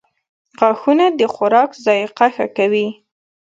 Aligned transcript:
•غاښونه 0.59 1.05
د 1.19 1.21
خوراک 1.33 1.71
ذایقه 1.85 2.27
ښه 2.35 2.47
کوي. 2.57 2.87